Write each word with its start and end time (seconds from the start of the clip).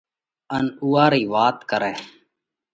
ان 0.55 0.65
اُوئا 0.83 1.05
رئي 1.11 1.23
وات 1.33 1.57
ڪرئھ۔ 1.69 1.99